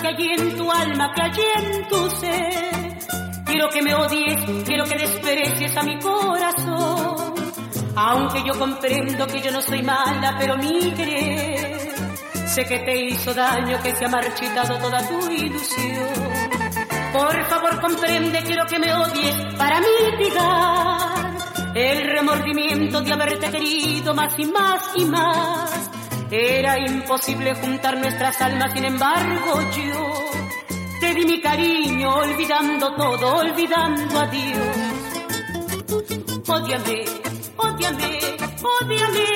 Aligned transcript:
que 0.00 0.08
hay 0.08 0.32
en 0.38 0.56
tu 0.56 0.70
alma, 0.70 1.12
que 1.12 1.22
hay 1.22 1.30
en 1.56 1.88
tu 1.88 2.10
ser. 2.10 2.98
Quiero 3.44 3.68
que 3.68 3.82
me 3.82 3.94
odies, 3.94 4.64
quiero 4.64 4.84
que 4.84 4.96
desprecies 4.96 5.76
a 5.76 5.82
mi 5.82 5.98
corazón. 5.98 7.34
Aunque 7.96 8.42
yo 8.44 8.58
comprendo 8.58 9.26
que 9.26 9.40
yo 9.40 9.50
no 9.50 9.60
soy 9.60 9.82
mala, 9.82 10.36
pero 10.38 10.56
mi 10.56 10.90
querer 10.92 11.90
sé 12.46 12.64
que 12.64 12.80
te 12.80 13.04
hizo 13.06 13.32
daño, 13.32 13.80
que 13.82 13.94
se 13.94 14.04
ha 14.04 14.08
marchitado 14.08 14.76
toda 14.78 15.06
tu 15.08 15.30
ilusión. 15.30 16.08
Por 17.12 17.44
favor 17.46 17.80
comprende, 17.80 18.42
quiero 18.42 18.66
que 18.66 18.78
me 18.78 18.92
odies 18.92 19.34
para 19.56 19.80
mitigar 19.80 21.30
el 21.74 22.10
remordimiento 22.10 23.00
de 23.00 23.12
haberte 23.12 23.50
querido 23.50 24.14
más 24.14 24.36
y 24.38 24.46
más 24.46 24.82
y 24.96 25.04
más. 25.04 25.89
Era 26.32 26.78
imposible 26.78 27.54
juntar 27.56 27.96
nuestras 27.98 28.40
almas, 28.40 28.72
sin 28.72 28.84
embargo 28.84 29.60
yo 29.76 30.30
te 31.00 31.12
di 31.12 31.24
mi 31.24 31.40
cariño, 31.40 32.14
olvidando 32.18 32.94
todo, 32.94 33.36
olvidando 33.38 34.20
a 34.20 34.26
Dios. 34.28 34.76
Ódiame, 36.46 37.04
ódiame, 37.56 38.20
ódiame, 38.80 39.29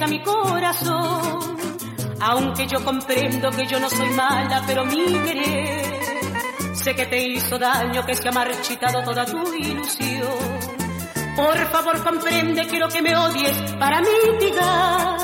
desprecies 0.00 0.02
a 0.02 0.06
mi 0.06 0.20
corazón. 0.22 1.56
Aunque 2.20 2.66
yo 2.66 2.84
comprendo 2.84 3.50
que 3.50 3.66
yo 3.66 3.80
no 3.80 3.88
soy 3.88 4.10
mala, 4.10 4.62
pero 4.66 4.84
mi 4.84 5.04
querer 5.04 6.74
sé 6.74 6.94
que 6.94 7.06
te 7.06 7.22
hizo 7.22 7.58
daño, 7.58 8.04
que 8.04 8.14
se 8.14 8.28
ha 8.28 8.32
marchitado 8.32 9.02
toda 9.02 9.24
tu 9.24 9.52
ilusión. 9.54 10.28
Por 11.36 11.56
favor 11.70 12.02
comprende, 12.02 12.66
quiero 12.66 12.88
que 12.88 13.02
me 13.02 13.16
odies 13.16 13.56
para 13.78 14.00
mitigar 14.00 15.16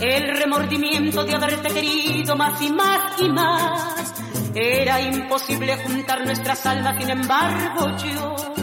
el 0.00 0.36
remordimiento 0.36 1.24
de 1.24 1.34
haberte 1.34 1.68
querido 1.68 2.36
más 2.36 2.60
y 2.62 2.70
más 2.70 3.20
y 3.20 3.28
más. 3.28 4.14
Era 4.54 5.00
imposible 5.00 5.76
juntar 5.78 6.24
nuestras 6.24 6.64
almas, 6.66 6.96
sin 6.98 7.10
embargo 7.10 7.96
yo 7.96 8.54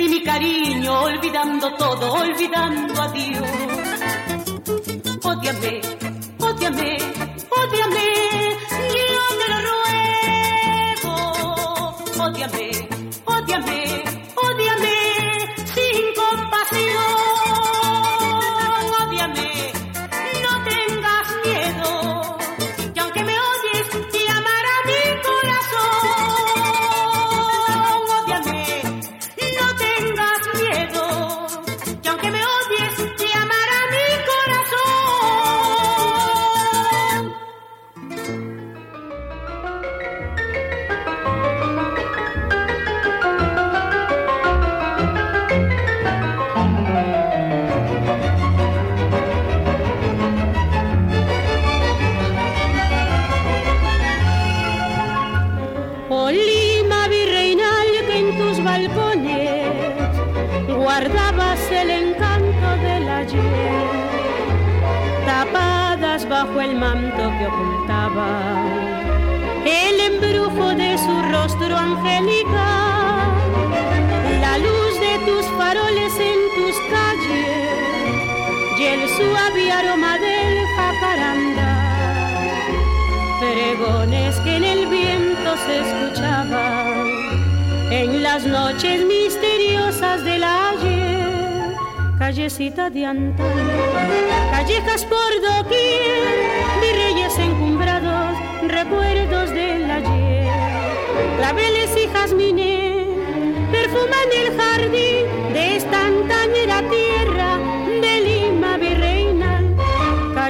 di 0.00 0.08
mi 0.08 0.22
cariño, 0.22 1.02
olvidando 1.02 1.74
todo, 1.74 2.14
olvidando 2.14 3.02
a 3.02 3.08
Dios. 3.08 3.69
Ódiame, 5.50 5.80
ódiame, 6.38 6.96
ódiame, 7.50 8.06
yo 8.94 9.24
te 9.40 9.46
lo 9.50 9.58
ruego. 11.02 11.14
Ódiame, 12.24 12.68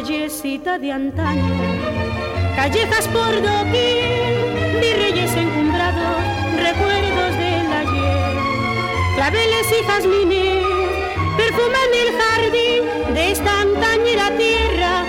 callecita 0.01 0.79
de 0.79 0.93
antaño, 0.93 1.45
callejas 2.57 3.07
por 3.09 3.35
doquier, 3.35 4.97
reyes 4.97 5.31
encumbrados, 5.37 6.23
recuerdos 6.57 7.37
del 7.37 7.71
ayer. 7.71 8.37
Claveles 9.17 9.67
y 9.79 9.85
jazmines 9.85 10.65
perfuman 11.37 11.91
el 12.03 12.11
jardín 12.19 13.15
de 13.15 13.31
esta 13.31 13.61
antañera 13.61 14.31
tierra 14.39 15.05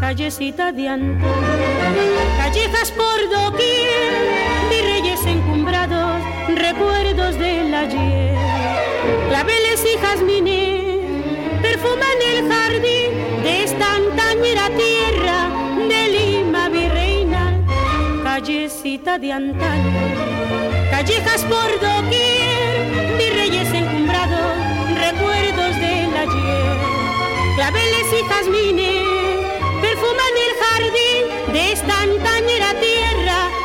callecita 0.00 0.70
de 0.72 0.88
antes, 0.88 1.32
callejas 2.38 2.92
por 2.92 3.30
doquier, 3.30 4.82
reyes 4.84 5.26
encumbrados, 5.26 6.22
recuerdos 6.54 7.36
del 7.38 7.74
ayer, 7.74 8.36
claveles 9.28 9.65
de 19.06 19.32
antaño, 19.32 19.92
callejas 20.90 21.42
por 21.44 21.70
doquier, 21.80 23.34
reyes 23.36 23.72
encumbrados, 23.72 24.58
recuerdos 24.98 25.76
del 25.76 26.12
ayer. 26.12 26.76
Claveles 27.54 28.08
y 28.12 28.24
jazmines 28.28 29.04
perfuman 29.80 30.34
el 30.44 30.52
jardín 30.64 31.52
de 31.52 31.72
esta 31.72 32.02
antañera 32.02 32.74
tierra 32.80 33.55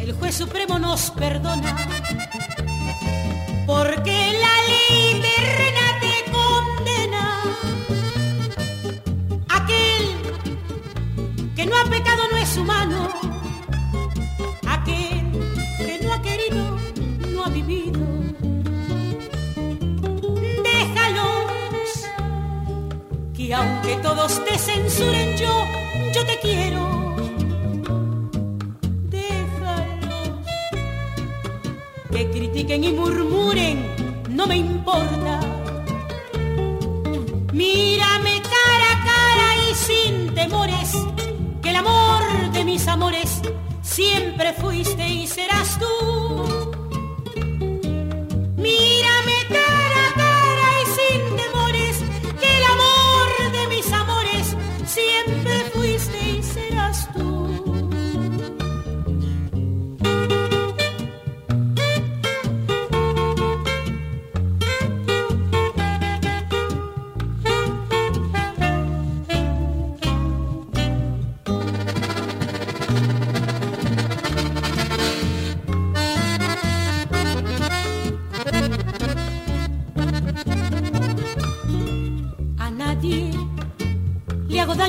El 0.00 0.12
juez 0.12 0.34
supremo, 0.36 0.78
nos 0.78 1.10
perdona, 1.10 1.76
porque 3.66 4.38
la 4.40 4.54
ley 4.68 5.20
terrena 5.20 5.84
no 11.66 11.80
ha 11.80 11.84
pecado 11.84 12.22
no 12.30 12.36
es 12.36 12.56
humano. 12.56 13.08
Aquel 14.66 15.32
que 15.78 15.98
no 16.02 16.12
ha 16.12 16.22
querido 16.22 16.78
no 17.32 17.44
ha 17.44 17.48
vivido. 17.48 18.00
Déjalos, 20.62 21.90
que 23.34 23.54
aunque 23.54 23.96
todos 23.96 24.44
te 24.44 24.58
censuren 24.58 25.36
yo, 25.36 25.83
critiquen 32.34 32.82
y 32.84 32.92
murmuren, 32.92 33.76
no 34.30 34.46
me 34.46 34.56
importa. 34.56 35.40
Mírame 37.52 38.42
cara 38.42 38.88
a 38.92 39.04
cara 39.10 39.48
y 39.70 39.74
sin 39.74 40.34
temores 40.34 40.92
el 41.64 41.76
amor 41.76 42.52
de 42.52 42.64
mis 42.64 42.86
amores 42.88 43.40
siempre 43.82 44.52
fuiste 44.52 45.08
y 45.08 45.26
serás 45.26 45.78
tú. 45.78 46.03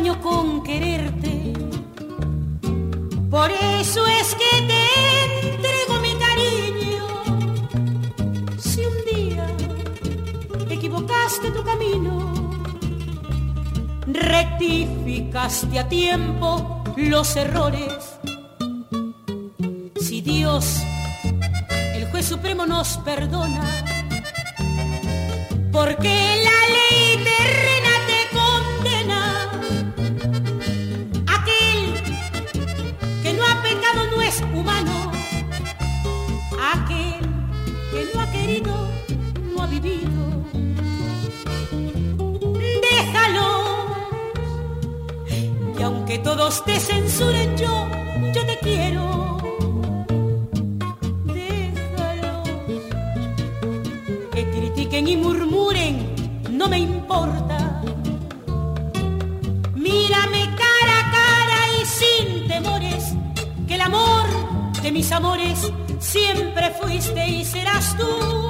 Con 0.04 0.62
quererte. 0.62 1.54
Por 3.32 3.50
eso 3.50 4.06
es 4.06 4.36
que 4.36 4.62
te 4.68 5.48
entrego 5.48 6.00
mi 6.02 6.14
cariño. 6.16 7.08
Si 8.58 8.82
un 8.82 9.06
día 9.10 9.48
equivocaste 10.70 11.50
tu 11.52 11.64
camino, 11.64 12.34
rectificaste 14.08 15.80
a 15.80 15.88
tiempo 15.88 16.84
los 16.98 17.34
errores. 17.38 18.20
Si 20.02 20.20
Dios, 20.20 20.84
el 21.94 22.12
juez 22.12 22.26
supremo, 22.26 22.66
nos 22.66 22.98
perdona, 22.98 23.64
porque 25.72 26.35
la 26.35 26.35
te 46.46 46.80
censuren 46.80 47.58
yo, 47.58 47.88
yo 48.32 48.46
te 48.46 48.60
quiero. 48.60 49.38
Déjalos, 51.26 52.50
que 54.32 54.52
critiquen 54.52 55.08
y 55.08 55.18
murmuren, 55.18 56.14
no 56.52 56.68
me 56.70 56.78
importa. 56.78 57.82
Mírame 59.74 60.42
cara 60.56 61.00
a 61.00 61.12
cara 61.12 61.60
y 61.82 61.86
sin 61.86 62.48
temores, 62.48 63.16
que 63.68 63.74
el 63.74 63.82
amor 63.82 64.28
de 64.84 64.92
mis 64.92 65.12
amores 65.12 65.72
siempre 66.00 66.70
fuiste 66.80 67.28
y 67.28 67.44
serás 67.44 67.98
tú. 67.98 68.45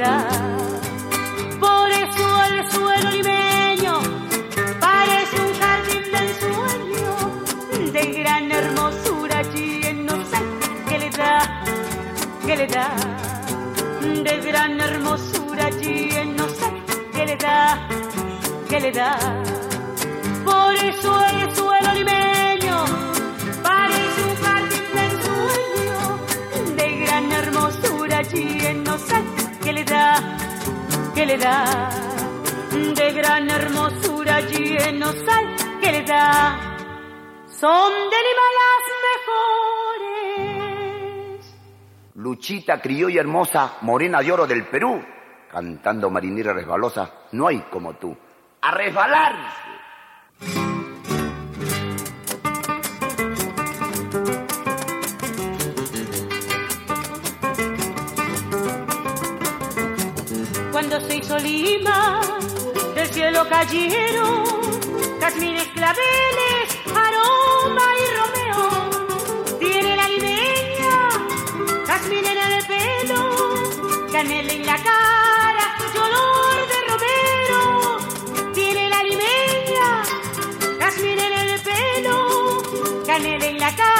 Por 0.00 1.90
eso 1.90 2.42
el 2.44 2.70
suelo 2.70 3.10
limeño 3.10 4.00
parece 4.80 5.36
un 5.38 5.52
jardín 5.60 6.04
del 6.10 6.28
sueño 6.40 7.92
de 7.92 8.12
gran 8.22 8.50
hermosura 8.50 9.42
lleno 9.42 10.12
sal 10.24 10.46
que 10.88 10.98
le 11.00 11.10
da, 11.10 11.64
que 12.46 12.56
le 12.56 12.66
da. 12.66 12.96
De 14.24 14.40
gran 14.40 14.80
hermosura 14.80 15.68
lleno 15.68 16.48
sal 16.48 16.82
que 17.12 17.26
le 17.26 17.36
da, 17.36 17.88
que 18.70 18.80
le 18.80 18.92
da. 18.92 19.18
Por 20.46 20.74
eso 20.76 21.26
el 21.26 21.54
suelo 21.54 21.92
limeño 21.92 22.49
que 31.14 31.26
le 31.26 31.38
da. 31.38 31.90
De 32.70 33.12
gran 33.12 33.50
hermosura 33.50 34.40
lleno 34.40 35.12
sal 35.12 35.46
que 35.80 35.92
le 35.92 36.02
da. 36.02 36.58
Son 37.46 37.92
de 38.10 38.16
Lima 38.26 38.48
mejores. 40.08 41.54
Luchita 42.14 42.80
criolla 42.80 43.20
hermosa, 43.20 43.78
morena 43.82 44.20
de 44.20 44.32
oro 44.32 44.46
del 44.46 44.66
Perú, 44.66 45.02
cantando 45.50 46.10
marinera 46.10 46.52
resbalosa, 46.52 47.10
no 47.32 47.48
hay 47.48 47.60
como 47.70 47.94
tú. 47.94 48.16
¡A 48.62 48.70
resbalarse! 48.72 49.69
Cielo 63.40 63.48
cayeron 63.48 64.44
jazmines, 65.20 65.68
claveles, 65.68 66.68
aroma 66.94 67.86
y 67.96 68.06
romeo. 68.18 69.58
Tiene 69.58 69.96
la 69.96 70.08
limeña, 70.08 71.08
jazmín 71.86 72.24
en 72.24 72.52
el 72.52 72.66
pelo, 72.66 73.20
canela 74.12 74.52
en 74.52 74.66
la 74.66 74.76
cara 74.76 75.76
y 75.94 75.98
olor 75.98 76.68
de 76.72 76.78
romero. 76.90 78.52
Tiene 78.52 78.88
la 78.90 79.02
limeña, 79.02 80.02
jazmín 80.78 81.18
en 81.18 81.32
el 81.32 81.60
pelo, 81.60 82.62
canela 83.06 83.46
en 83.46 83.58
la 83.58 83.74
cara 83.76 83.99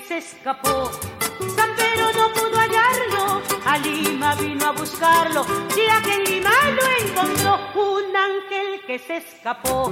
se 0.00 0.18
escapó. 0.18 0.90
San 1.56 1.74
Pedro 1.76 2.06
no 2.14 2.32
pudo 2.32 2.58
hallarlo, 2.58 3.42
a 3.64 3.78
Lima 3.78 4.34
vino 4.34 4.66
a 4.66 4.72
buscarlo, 4.72 5.46
ya 5.76 6.02
que 6.02 6.14
en 6.14 6.24
Lima 6.24 6.50
lo 6.70 7.06
encontró, 7.06 7.58
un 7.74 8.16
ángel 8.16 8.80
que 8.86 8.98
se 8.98 9.16
escapó. 9.18 9.90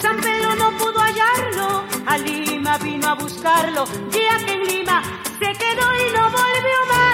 San 0.00 0.20
Pedro 0.20 0.54
no 0.56 0.76
pudo 0.78 0.98
hallarlo, 0.98 1.84
a 2.06 2.18
Lima 2.18 2.78
vino 2.78 3.08
a 3.08 3.14
buscarlo, 3.14 3.84
ya 4.10 4.44
que 4.44 4.52
en 4.52 4.64
Lima 4.64 5.02
se 5.38 5.52
quedó 5.52 5.86
y 5.94 6.12
no 6.16 6.30
volvió 6.30 6.78
más 6.88 7.07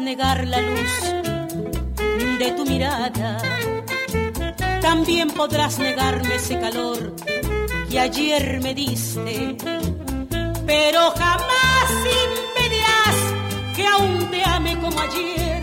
negar 0.00 0.44
la 0.48 0.60
luz 0.60 1.00
de 2.40 2.52
tu 2.56 2.66
mirada, 2.66 3.38
también 4.82 5.30
podrás 5.30 5.78
negarme 5.78 6.34
ese 6.34 6.58
calor 6.58 7.14
que 7.88 8.00
ayer 8.00 8.60
me 8.60 8.74
diste, 8.74 9.56
pero 10.66 11.12
jamás 11.12 11.90
impedirás 12.26 13.16
que 13.76 13.86
aún 13.86 14.28
te 14.28 14.42
ame 14.44 14.76
como 14.80 15.00
ayer 15.00 15.60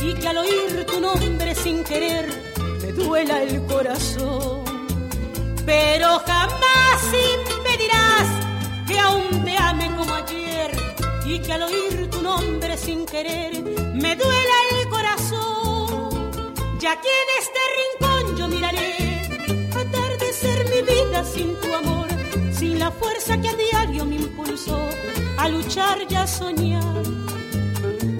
y 0.00 0.14
que 0.14 0.28
al 0.28 0.38
oír 0.38 0.86
tu 0.86 0.98
nombre 0.98 1.54
sin 1.54 1.84
querer 1.84 2.26
me 2.80 2.92
duela 2.92 3.42
el 3.42 3.62
corazón. 3.66 4.64
Pero 5.66 6.18
jamás 6.26 7.02
impedirás 7.44 8.28
que 8.88 8.98
aún 8.98 9.44
te 9.44 9.56
ame 9.58 9.94
como 9.96 10.14
ayer 10.14 10.55
y 11.26 11.40
que 11.40 11.52
al 11.52 11.62
oír 11.62 12.08
tu 12.10 12.22
nombre 12.22 12.76
sin 12.76 13.04
querer 13.04 13.60
me 13.94 14.14
duela 14.14 14.56
el 14.70 14.88
corazón. 14.88 16.30
Ya 16.78 17.00
que 17.00 17.08
en 17.22 17.28
este 17.40 17.60
rincón 17.80 18.36
yo 18.36 18.48
miraré 18.48 19.22
atardecer 19.74 20.58
mi 20.70 20.82
vida 20.82 21.24
sin 21.24 21.56
tu 21.60 21.74
amor, 21.74 22.08
sin 22.52 22.78
la 22.78 22.90
fuerza 22.92 23.40
que 23.40 23.48
a 23.48 23.54
diario 23.54 24.04
me 24.04 24.16
impulsó 24.16 24.78
a 25.36 25.48
luchar 25.48 25.98
y 26.08 26.14
a 26.14 26.26
soñar. 26.26 27.02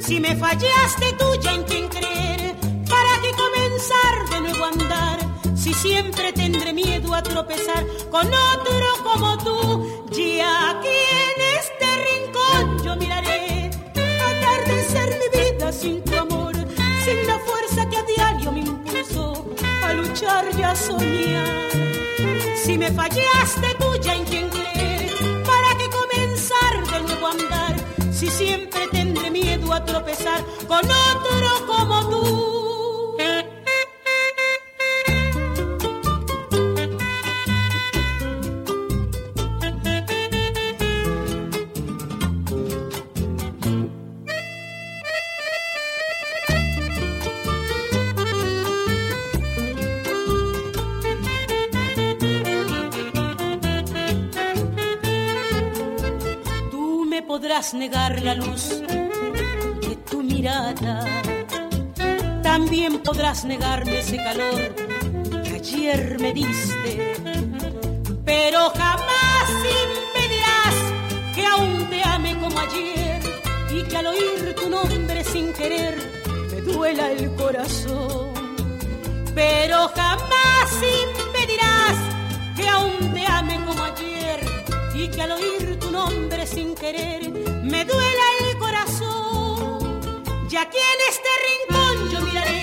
Si 0.01 0.19
me 0.21 0.35
fallaste 0.37 1.13
tú 1.19 1.27
ya 1.41 1.53
en 1.53 1.63
quien 1.63 1.89
creer, 1.89 2.57
¿para 2.89 3.13
qué 3.23 3.31
comenzar 3.45 4.31
de 4.31 4.41
nuevo 4.41 4.65
a 4.65 4.69
andar? 4.69 5.19
Si 5.57 5.73
siempre 5.75 6.33
tendré 6.33 6.73
miedo 6.73 7.15
a 7.15 7.23
tropezar 7.23 7.87
con 8.11 8.27
otro 8.27 8.89
como 9.05 9.39
tú, 9.39 10.07
ya 10.11 10.71
aquí 10.71 10.89
en 10.89 11.59
este 11.59 11.87
rincón 12.05 12.16
sin 15.77 16.03
tu 16.03 16.17
amor, 16.17 16.55
sin 17.05 17.27
la 17.27 17.39
fuerza 17.39 17.89
que 17.89 17.97
a 17.99 18.03
diario 18.03 18.53
me 18.53 18.61
impulsó 18.61 19.45
a 19.85 19.93
luchar 19.93 20.45
y 20.59 20.63
a 20.63 20.75
soñar. 20.75 21.71
Si 22.65 22.79
me 22.79 22.91
fallaste 22.91 23.69
tú 23.79 23.95
ya 24.01 24.15
en 24.15 24.25
quien 24.25 24.49
creer, 24.49 25.13
¿para 25.45 25.77
qué 25.79 25.87
comenzar 25.91 26.73
de 26.93 27.01
nuevo 27.01 27.27
a 27.27 27.31
andar? 27.33 27.77
Si 28.11 28.29
siempre 28.29 28.89
tendré 28.91 29.31
miedo 29.31 29.73
a 29.73 29.85
tropezar 29.85 30.43
con 30.67 30.81
otro 30.81 31.67
como 31.67 32.09
tú. 32.09 32.23
Tú 32.25 32.66
podrás 57.57 57.73
negar 57.73 58.23
la 58.23 58.35
luz 58.35 58.83
de 59.89 59.97
tu 60.11 60.23
mirada, 60.23 61.07
también 62.43 62.99
podrás 62.99 63.47
negarme 63.47 64.01
ese 64.01 64.19
calor 64.19 64.75
que 65.43 65.55
ayer 65.55 66.19
me 66.21 66.35
diste, 66.35 67.15
pero 68.27 68.59
jamás 68.77 69.49
impedirás 69.89 70.77
que 71.35 71.47
aún 71.47 71.87
te 71.89 72.03
ame 72.05 72.39
como 72.39 72.59
ayer 72.59 73.23
y 73.71 73.83
que 73.85 73.97
al 73.97 74.07
oír 74.09 74.55
tu 74.55 74.69
nombre 74.69 75.25
sin 75.25 75.51
querer 75.55 75.97
me 76.53 76.61
duela 76.61 77.11
el 77.11 77.35
corazón. 77.37 78.35
Pero 79.35 79.89
jamás 79.95 80.71
impedirás 81.07 81.97
que 82.55 82.69
aún 82.69 83.15
te 83.15 83.27
ame 83.27 83.65
como 83.65 83.83
ayer 83.83 84.41
y 84.95 85.09
que 85.09 85.23
al 85.23 85.33
oír 85.33 85.76
nombre 85.97 86.47
sin 86.47 86.75
querer 86.75 87.21
me 87.73 87.81
duela 87.93 88.27
el 88.41 88.59
corazón. 88.59 90.01
Ya 90.53 90.63
que 90.73 90.81
en 90.93 91.01
este 91.13 91.31
rincón 91.49 91.95
yo 92.13 92.19
miraré 92.27 92.63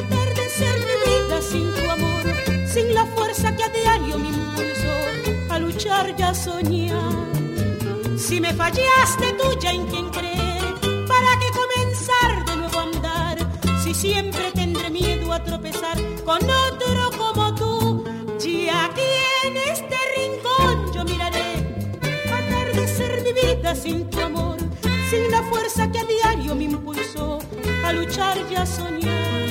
atardecer 0.00 0.76
mi 0.88 0.96
vida 1.08 1.36
sin 1.50 1.66
tu 1.76 1.84
amor, 1.96 2.24
sin 2.72 2.94
la 2.94 3.04
fuerza 3.14 3.54
que 3.56 3.64
a 3.64 3.68
diario 3.68 4.18
me 4.18 4.28
impulsa 4.28 5.58
luchar 5.58 6.14
y 6.18 6.22
a 6.22 6.32
soñar. 6.34 7.14
Si 8.16 8.40
me 8.40 8.52
fallaste 8.54 9.26
tú 9.38 9.46
ya 9.62 9.70
en 9.72 9.86
quien 9.90 10.08
creer, 10.10 10.55
sin 23.86 24.10
tu 24.10 24.20
amor, 24.20 24.58
sin 25.10 25.30
la 25.30 25.42
fuerza 25.44 25.90
que 25.92 26.00
a 26.00 26.04
diario 26.04 26.56
me 26.56 26.64
impulsó 26.64 27.38
a 27.84 27.92
luchar 27.92 28.36
y 28.50 28.54
a 28.56 28.66
soñar. 28.66 29.46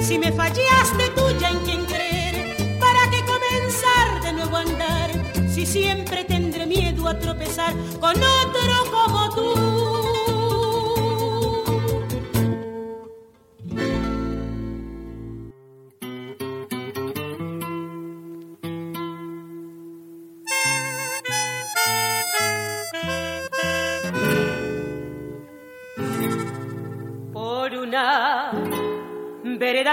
Si 0.00 0.18
me 0.18 0.32
fallaste 0.32 1.04
tú 1.14 1.28
en 1.28 1.58
quien 1.64 1.84
creer, 1.86 2.34
¿para 2.80 3.02
qué 3.12 3.20
comenzar 3.24 4.22
de 4.24 4.32
nuevo 4.32 4.56
a 4.56 4.60
andar? 4.62 5.10
Si 5.48 5.64
siempre 5.64 6.24
tendré 6.24 6.66
miedo 6.66 7.06
a 7.06 7.16
tropezar 7.16 7.72
con 8.00 8.16
otro 8.16 8.74
como 8.90 9.34
tú. 9.36 9.51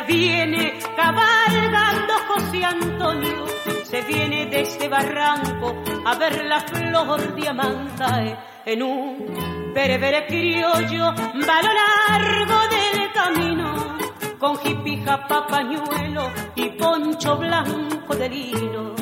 Viene 0.10 0.74
cabalgando 0.96 2.14
José 2.28 2.66
Antonio, 2.66 3.46
se 3.84 4.02
viene 4.02 4.48
de 4.48 4.62
este 4.62 4.90
barranco 4.90 5.76
a 6.04 6.16
ver 6.16 6.46
la 6.46 6.60
flor 6.62 7.36
diamante 7.36 8.36
en 8.66 8.82
un 8.82 9.72
berebere 9.74 10.26
criollo, 10.26 11.14
va 11.48 11.58
a 11.60 11.64
lo 11.64 11.74
largo 11.74 12.60
del 12.76 13.12
camino, 13.14 13.98
con 14.40 14.58
jipija, 14.58 15.28
papañuelo 15.28 16.32
y 16.56 16.70
poncho 16.70 17.38
blanco 17.38 18.16
de 18.16 18.30
lino. 18.30 18.96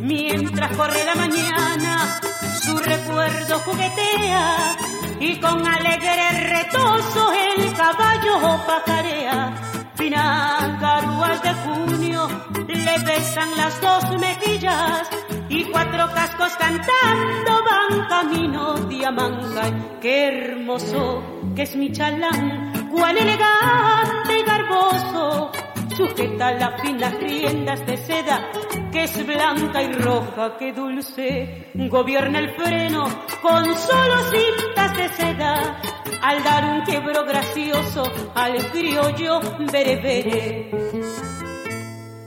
Mientras 0.00 0.76
corre 0.76 1.04
la 1.04 1.16
mañana, 1.16 2.20
su 2.62 2.78
recuerdo 2.78 3.58
juguetea 3.58 4.76
y 5.18 5.36
con 5.40 5.66
alegre 5.66 6.30
retozo 6.48 7.32
el 7.32 7.74
caballo 7.74 8.64
pacarea. 8.66 9.83
Finacaruas 9.96 11.42
de 11.42 11.54
junio 11.54 12.28
le 12.66 12.98
besan 13.04 13.50
las 13.56 13.80
dos 13.80 14.20
mejillas 14.20 15.08
y 15.48 15.64
cuatro 15.64 16.08
cascos 16.12 16.52
cantando 16.56 17.64
van 17.64 18.08
camino 18.08 18.74
Diamanga. 18.88 19.98
Qué 20.00 20.28
hermoso 20.28 21.22
que 21.54 21.62
es 21.62 21.76
mi 21.76 21.92
chalán, 21.92 22.88
cuán 22.90 23.16
elegante 23.16 24.38
y 24.38 24.42
garboso. 24.42 25.52
Sujeta 25.96 26.52
las 26.54 26.80
finas 26.82 27.14
riendas 27.20 27.86
de 27.86 27.96
seda, 27.96 28.50
que 28.90 29.04
es 29.04 29.26
blanca 29.26 29.80
y 29.80 29.92
roja, 29.92 30.56
que 30.58 30.72
dulce. 30.72 31.70
Gobierna 31.74 32.40
el 32.40 32.50
freno 32.56 33.04
con 33.40 33.64
solo 33.76 34.16
de 34.30 34.38
seda, 34.38 34.63
al 36.24 36.42
dar 36.42 36.64
un 36.64 36.82
quebro 36.84 37.22
gracioso 37.26 38.02
al 38.34 38.56
criollo 38.70 39.40
berebere. 39.70 40.70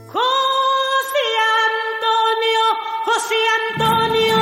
José 0.06 1.26
Antonio, 1.66 2.64
José 3.06 3.40
Antonio, 3.60 4.38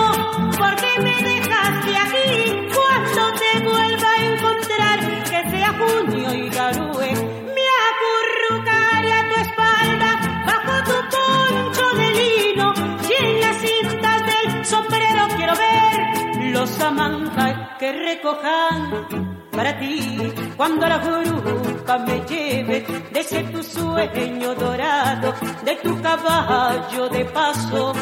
¿por 0.58 0.76
qué 0.76 0.94
me 1.02 1.16
dejaste 1.24 1.92
aquí 2.06 2.68
cuando 2.76 3.22
te 3.40 3.52
vuelva 3.64 4.12
a 4.12 4.26
encontrar? 4.26 5.00
Que 5.24 5.50
sea 5.50 5.72
junio 5.80 6.34
y 6.34 6.50
garúe, 6.50 7.12
me 7.56 7.68
acurrucaré 7.90 9.12
a 9.14 9.30
tu 9.30 9.36
espalda 9.40 10.12
bajo 10.46 10.74
tu 10.90 10.98
poncho 11.16 11.86
de 11.96 12.08
lino 12.12 12.74
y 13.08 13.24
en 13.24 13.40
las 13.40 13.56
cintas 13.62 14.20
del 14.26 14.66
sombrero 14.66 15.28
quiero 15.38 15.54
ver 15.56 16.52
los 16.52 16.78
amanjas 16.82 17.78
que 17.80 17.94
recojan 17.94 19.35
para 19.56 19.80
ti 19.80 20.34
cuando 20.58 20.88
la 20.88 20.98
grupa 20.98 21.98
me 22.00 22.20
lleve 22.28 22.86
de 23.14 23.20
ese 23.20 23.44
tu 23.44 23.64
sueño 23.64 24.54
dorado 24.56 25.34
de 25.64 25.76
tu 25.78 26.02
caballo 26.02 27.10
de 27.10 27.26
paso 27.26 27.94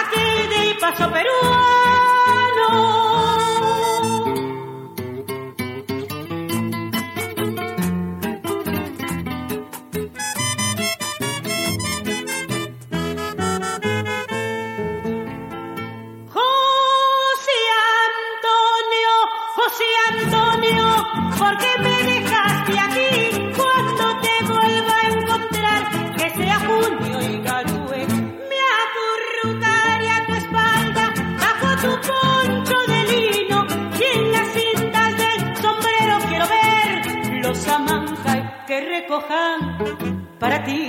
aquel 0.00 0.48
del 0.50 0.78
paso 0.78 1.10
peruano 1.12 3.09
para 40.38 40.64
ti. 40.64 40.88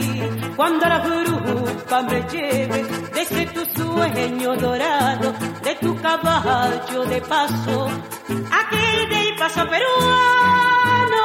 Cuando 0.56 0.86
la 0.88 1.00
grupa 1.00 2.02
me 2.04 2.22
lleve 2.32 2.86
desde 3.14 3.46
tu 3.48 3.66
sueño 3.66 4.56
dorado 4.56 5.34
de 5.64 5.76
tu 5.76 5.96
caballo 6.02 7.06
de 7.06 7.22
paso 7.22 7.88
aquel 8.52 9.10
del 9.10 9.36
paso 9.38 9.68
peruano. 9.68 11.22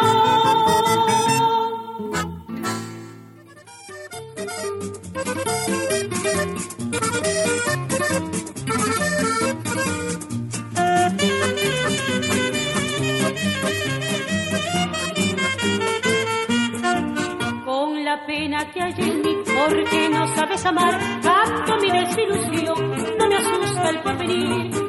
Con 17.64 18.04
la 18.04 18.26
pena 18.26 18.70
que 18.72 18.82
hay 18.82 18.94
en 18.98 19.22
mí 19.22 19.36
porque 19.44 20.08
no 20.08 20.26
sabes 20.34 20.64
amar 20.66 20.98
canto 21.22 21.76
mi 21.80 21.90
desilusión 21.90 23.16
no 23.18 23.28
me 23.28 23.36
asusta 23.36 23.90
el 23.90 24.02
porvenir 24.02 24.85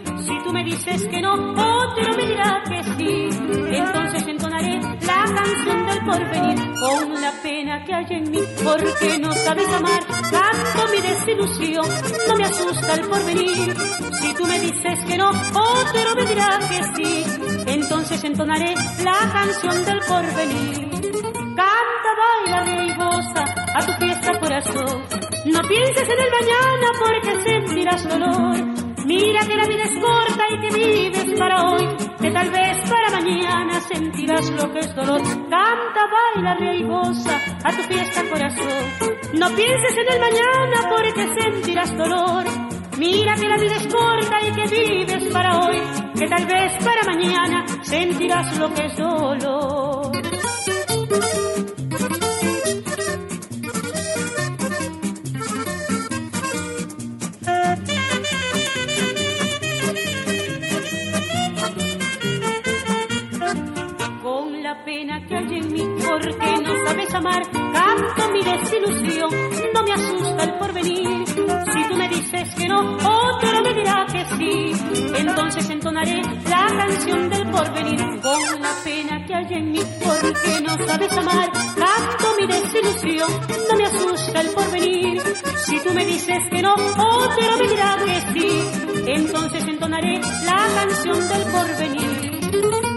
tú 0.47 0.53
me 0.53 0.63
dices 0.63 1.05
que 1.07 1.21
no 1.21 1.33
otro 1.33 2.13
me 2.15 2.25
dirá 2.25 2.63
que 2.69 2.81
sí 2.95 3.29
entonces 3.69 4.27
entonaré 4.27 4.79
la 4.79 5.25
canción 5.25 5.85
del 5.87 6.05
porvenir 6.05 6.57
con 6.79 7.21
la 7.21 7.31
pena 7.43 7.83
que 7.83 7.93
hay 7.93 8.05
en 8.11 8.31
mí 8.31 8.39
porque 8.63 9.17
no 9.19 9.33
sabes 9.33 9.67
amar 9.73 9.99
canto 10.07 10.91
mi 10.91 11.01
desilusión 11.01 11.85
no 12.29 12.35
me 12.37 12.45
asusta 12.45 12.93
el 12.93 13.01
porvenir 13.07 13.75
si 14.21 14.33
tú 14.35 14.47
me 14.47 14.59
dices 14.61 14.99
que 15.05 15.17
no 15.17 15.29
otro 15.31 16.15
me 16.15 16.25
dirá 16.25 16.59
que 16.69 16.81
sí 16.95 17.25
entonces 17.67 18.23
entonaré 18.23 18.73
la 19.03 19.29
canción 19.33 19.85
del 19.85 19.99
porvenir 20.07 20.87
Canta, 21.57 22.11
baila, 22.21 22.63
ríe 22.65 22.85
y 22.85 22.93
goza 22.93 23.43
a 23.73 23.83
tu 23.83 23.91
fiesta 23.93 24.39
corazón. 24.39 25.01
No 25.45 25.61
pienses 25.67 26.07
en 26.07 26.19
el 26.19 26.29
mañana 26.29 26.87
porque 26.99 27.49
sentirás 27.49 28.07
dolor. 28.07 28.76
Mira 29.07 29.39
que 29.47 29.55
la 29.55 29.65
vida 29.65 29.83
es 29.83 29.93
corta 30.03 30.43
y 30.51 30.59
que 30.59 30.69
vives 30.75 31.39
para 31.39 31.71
hoy, 31.71 31.87
que 32.19 32.29
tal 32.29 32.49
vez 32.49 32.89
para 32.89 33.09
mañana 33.09 33.79
sentirás 33.79 34.49
lo 34.51 34.69
que 34.73 34.79
es 34.79 34.93
dolor. 34.95 35.21
Canta, 35.23 36.01
baila, 36.11 36.55
ríe 36.55 36.83
goza 36.85 37.39
a 37.63 37.71
tu 37.71 37.83
fiesta 37.83 38.21
corazón. 38.29 38.83
No 39.39 39.49
pienses 39.55 39.97
en 39.97 40.13
el 40.13 40.19
mañana 40.19 40.89
porque 40.89 41.41
sentirás 41.41 41.97
dolor. 41.97 42.43
Mira 42.97 43.35
que 43.35 43.47
la 43.47 43.55
vida 43.55 43.77
es 43.77 43.87
corta 43.87 44.41
y 44.45 44.51
que 44.51 44.75
vives 44.75 45.23
para 45.31 45.57
hoy, 45.57 45.81
que 46.19 46.27
tal 46.27 46.45
vez 46.45 46.73
para 46.83 47.03
mañana 47.03 47.65
sentirás 47.83 48.57
lo 48.57 48.73
que 48.73 48.85
es 48.87 48.97
dolor. 48.97 50.11
Me 70.37 70.43
el 70.43 70.53
porvenir 70.53 71.27
si 71.27 71.89
tú 71.89 71.95
me 71.95 72.09
dices 72.09 72.55
que 72.55 72.67
no 72.67 72.97
entonaré 75.87 76.21
la 76.49 76.67
canción 76.67 77.29
del 77.29 77.49
porvenir 77.49 77.99
con 78.21 78.61
la 78.61 78.73
pena 78.83 79.25
que 79.25 79.35
hay 79.35 79.53
en 79.53 79.71
mí 79.71 79.79
porque 80.03 80.61
no 80.61 80.85
sabes 80.85 81.17
amar. 81.17 81.51
Canto 81.51 82.35
mi 82.39 82.47
desilusión, 82.47 83.31
no 83.69 83.77
me 83.77 83.85
asusta 83.85 84.41
el 84.41 84.49
porvenir. 84.49 85.21
Si 85.65 85.79
tú 85.79 85.93
me 85.93 86.05
dices 86.05 86.43
que 86.49 86.61
no, 86.61 86.73
otro 86.73 87.57
me 87.59 87.67
dirá 87.67 87.97
que 88.05 88.21
sí. 88.33 88.63
Entonces 89.07 89.67
entonaré 89.67 90.19
la 90.45 90.67
canción 90.75 91.27
del 91.29 91.43
porvenir. 91.43 92.39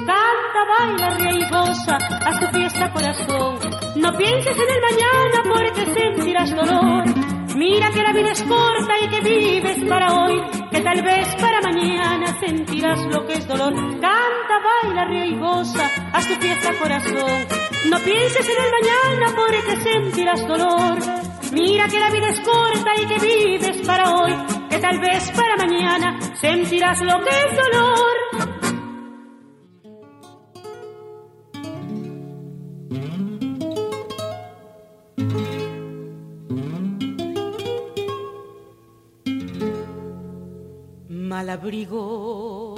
Canta, 0.07 0.61
baila, 0.69 1.11
ríe 1.19 1.41
y 1.41 1.51
goza, 1.51 1.97
haz 1.97 2.41
tu 2.41 2.47
fiesta 2.59 2.93
corazón. 2.93 3.59
No 3.97 4.17
pienses 4.17 4.57
en 4.57 4.71
el 4.71 4.81
mañana 4.89 5.55
porque 5.55 6.01
sentirás 6.01 6.57
dolor. 6.57 7.20
Mira 7.57 7.91
que 7.91 8.03
la 8.03 8.13
vida 8.13 8.31
es 8.31 8.43
corta 8.43 8.95
y 9.03 9.09
que 9.09 9.21
vives 9.21 9.85
para 9.89 10.15
hoy, 10.15 10.41
que 10.71 10.81
tal 10.81 11.03
vez 11.03 11.35
para 11.37 11.61
mañana 11.61 12.39
sentirás 12.39 13.05
lo 13.07 13.27
que 13.27 13.35
es 13.35 13.47
dolor. 13.47 13.75
Canta, 13.75 14.57
baila, 14.65 15.05
ríe 15.07 15.27
y 15.27 15.39
goza, 15.39 15.91
haz 16.13 16.27
tu 16.27 16.35
fiesta 16.35 16.73
corazón. 16.79 17.47
No 17.91 17.99
pienses 17.99 18.49
en 18.49 18.65
el 18.65 18.71
mañana 18.71 19.37
porque 19.37 19.77
sentirás 19.83 20.47
dolor. 20.47 20.99
Mira 21.53 21.89
que 21.89 21.99
la 21.99 22.11
vida 22.11 22.29
es 22.29 22.41
corta 22.41 22.91
y 23.03 23.07
que 23.07 23.19
vives 23.19 23.77
para 23.87 24.15
hoy, 24.15 24.33
que 24.71 24.79
tal 24.79 24.99
vez 25.01 25.31
para 25.33 25.57
mañana 25.57 26.19
sentirás 26.35 27.01
lo 27.01 27.19
que 27.21 27.31
es 27.31 27.57
dolor. 27.57 28.11
Malabrigo, 41.41 42.77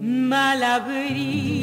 malabrigo, 0.00 1.53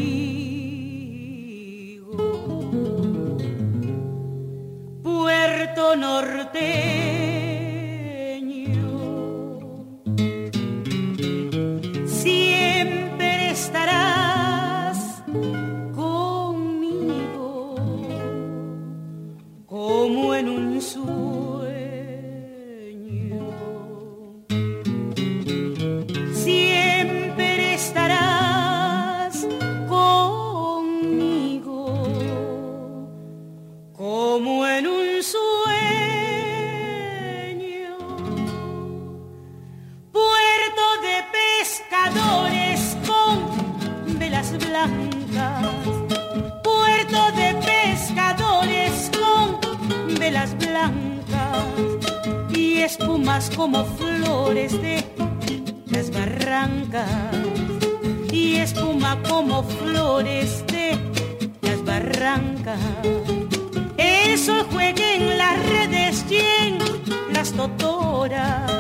las 67.52 67.70
totoras. 67.70 68.72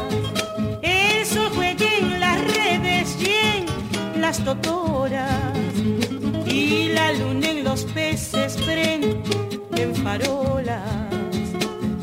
El 0.81 1.25
sol 1.25 1.51
en 1.61 2.19
las 2.19 2.39
redes 2.55 3.17
y 3.19 3.33
en 3.57 4.21
las 4.21 4.43
totoras. 4.43 5.53
Y 6.45 6.89
la 6.89 7.11
luna 7.13 7.49
en 7.49 7.63
los 7.63 7.83
peces 7.85 8.57
prende 8.65 9.17
en 9.75 9.95
farolas. 9.95 10.83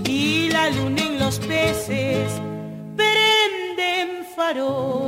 Y 0.04 0.50
la 0.50 0.68
luna 0.70 1.02
en 1.02 1.18
los 1.18 1.38
peces 1.38 2.32
Malabrigo 4.48 5.07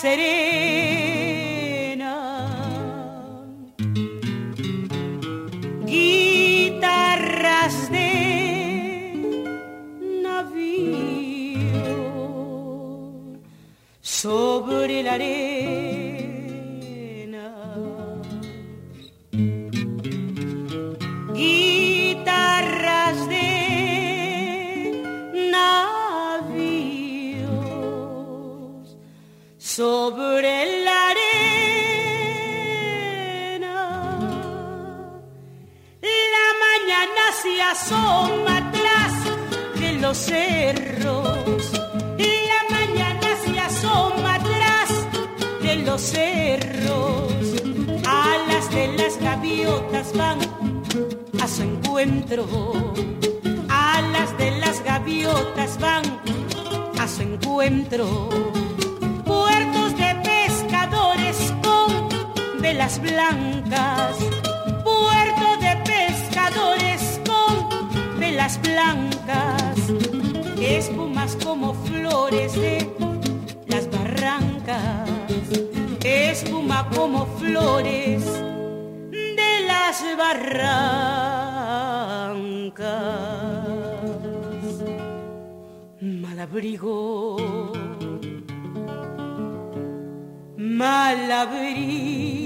City. 0.00 0.39
Van 50.16 50.38
a 51.40 51.46
su 51.46 51.62
encuentro. 51.62 52.46
Alas 53.68 54.36
de 54.38 54.50
las 54.58 54.82
gaviotas 54.82 55.78
van 55.78 56.04
a 56.98 57.06
su 57.06 57.22
encuentro. 57.22 58.28
Velas 62.60 63.00
blancas, 63.00 64.16
puerto 64.84 65.56
de 65.60 65.76
pescadores 65.84 67.20
con 67.26 68.18
velas 68.18 68.60
blancas, 68.62 69.76
espumas 70.60 71.36
como 71.42 71.74
flores 71.74 72.54
de 72.54 72.88
las 73.66 73.90
barrancas, 73.90 75.08
espuma 76.04 76.88
como 76.94 77.26
flores 77.38 78.24
de 78.24 78.49
barrancas. 80.20 81.80
Malabrigo 86.22 86.98
malabrigo. 90.80 92.39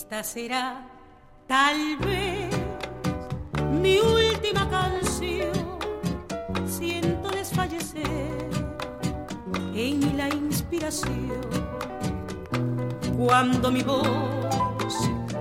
Esta 0.00 0.22
será 0.22 0.86
tal 1.48 1.96
vez 1.96 2.54
mi 3.82 3.98
última 3.98 4.70
canción. 4.70 5.50
Siento 6.68 7.28
desfallecer 7.30 8.48
en 9.74 10.16
la 10.16 10.28
inspiración. 10.28 11.40
Cuando 13.16 13.72
mi 13.72 13.82
voz, 13.82 14.94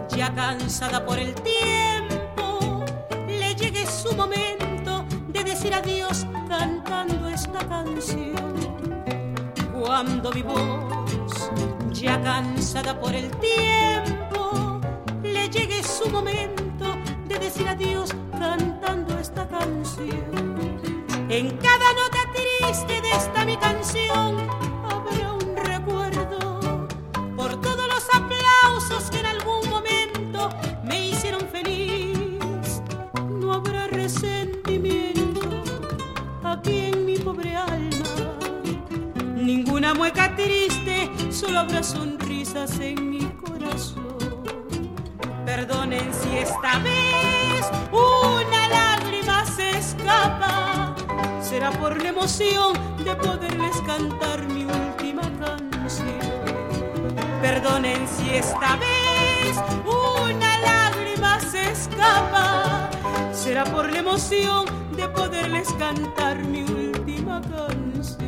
ya 0.09 0.33
cansada 0.33 1.05
por 1.05 1.19
el 1.19 1.35
tiempo, 1.35 2.83
le 3.27 3.53
llegue 3.53 3.85
su 3.85 4.11
momento 4.15 5.05
de 5.27 5.43
decir 5.43 5.71
adiós 5.71 6.25
cantando 6.49 7.29
esta 7.29 7.59
canción. 7.69 8.55
Cuando 9.79 10.31
mi 10.31 10.41
voz, 10.41 11.51
ya 11.91 12.19
cansada 12.23 12.99
por 12.99 13.13
el 13.13 13.29
tiempo, 13.37 14.16
momento 16.11 16.97
de 17.27 17.39
decir 17.39 17.67
adiós 17.67 18.13
cantando 18.31 19.17
esta 19.19 19.47
canción. 19.47 20.57
En 21.29 21.57
cada 21.57 21.93
nota 21.93 22.19
triste 22.33 23.01
de 23.01 23.11
esta 23.11 23.45
mi 23.45 23.57
canción 23.57 24.37
habrá 24.89 25.33
un 25.33 25.55
recuerdo 25.55 26.87
por 27.35 27.59
todos 27.61 27.87
los 27.87 28.05
aplausos 28.13 29.09
que 29.11 29.19
en 29.19 29.25
algún 29.25 29.69
momento 29.69 30.49
me 30.83 31.09
hicieron 31.09 31.41
feliz. 31.47 32.81
No 33.29 33.53
habrá 33.53 33.87
resentimiento 33.87 35.41
aquí 36.43 36.91
en 36.91 37.05
mi 37.05 37.17
pobre 37.17 37.55
alma, 37.55 38.39
ninguna 39.35 39.93
mueca 39.93 40.35
triste, 40.35 41.09
solo 41.31 41.59
habrá 41.59 41.83
sonrisas 41.83 42.79
en. 42.79 43.06
Perdonen 45.57 46.13
si 46.13 46.37
esta 46.37 46.77
vez 46.83 47.65
una 47.91 48.67
lágrima 48.69 49.43
se 49.43 49.71
escapa, 49.71 50.93
será 51.41 51.71
por 51.71 51.99
la 51.99 52.09
emoción 52.09 52.73
de 53.03 53.15
poderles 53.15 53.75
cantar 53.87 54.43
mi 54.53 54.65
última 54.65 55.23
canción. 55.39 56.19
Perdonen 57.41 58.07
si 58.07 58.35
esta 58.35 58.75
vez 58.75 59.57
una 59.83 60.59
lágrima 60.59 61.39
se 61.39 61.71
escapa, 61.71 62.91
será 63.33 63.63
por 63.63 63.91
la 63.91 63.97
emoción 63.97 64.65
de 64.95 65.09
poderles 65.09 65.73
cantar 65.79 66.37
mi 66.37 66.61
última 66.61 67.41
canción. 67.41 68.26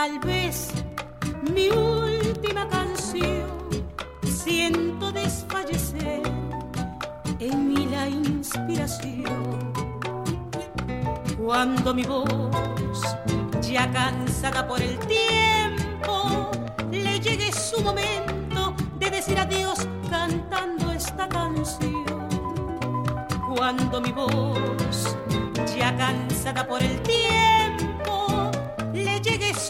Tal 0.00 0.18
vez 0.20 0.68
mi 1.54 1.68
última 1.68 2.66
canción. 2.70 3.50
Siento 4.22 5.12
desfallecer 5.12 6.22
en 7.38 7.68
mí 7.68 7.86
la 7.86 8.08
inspiración. 8.08 9.72
Cuando 11.36 11.92
mi 11.92 12.04
voz, 12.04 13.02
ya 13.60 13.90
cansada 13.92 14.66
por 14.66 14.80
el 14.80 14.98
tiempo, 15.00 16.50
le 16.90 17.20
llegue 17.20 17.52
su 17.52 17.82
momento 17.82 18.74
de 18.98 19.10
decir 19.10 19.38
adiós 19.38 19.86
cantando 20.08 20.92
esta 20.92 21.28
canción. 21.28 22.06
Cuando 23.54 24.00
mi 24.00 24.12
voz, 24.12 25.14
ya 25.76 25.94
cansada 25.94 26.66
por 26.66 26.82
el 26.82 26.98
tiempo, 27.02 27.49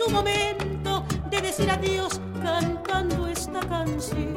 su 0.03 0.11
momento 0.11 1.05
de 1.31 1.41
decir 1.43 1.71
adiós 1.71 2.21
cantando 2.43 3.27
esta 3.27 3.61
canción. 3.61 4.35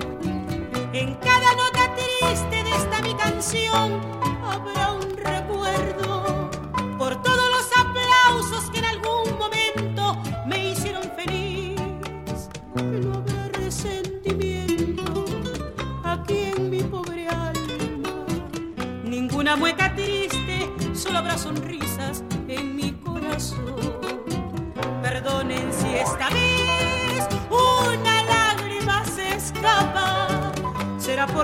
En 0.92 1.16
cada 1.16 1.56
nota 1.56 1.90
triste 1.96 2.64
de 2.64 2.76
esta 2.76 3.02
mi 3.02 3.14
canción 3.16 4.02
habrá 4.44 4.92
un 4.94 5.16
recuerdo 5.16 6.50
por 6.98 7.22
todos 7.22 7.50
los 7.56 7.68
aplausos 7.78 8.70
que 8.72 8.80
en 8.80 8.86
algún 8.86 9.38
momento 9.38 10.18
me 10.46 10.72
hicieron 10.72 11.04
feliz. 11.16 11.80
No 12.76 13.14
habrá 13.16 13.48
resentimiento 13.54 15.26
aquí 16.04 16.52
en 16.58 16.70
mi 16.70 16.84
pobre 16.84 17.28
alma, 17.30 18.26
ninguna 19.04 19.56
mueca 19.56 19.96
triste, 19.96 20.70
solo 20.94 21.20
habrá 21.20 21.38
sonrisas 21.38 22.24
en 22.48 22.76
mi 22.76 22.92
corazón. 22.92 23.83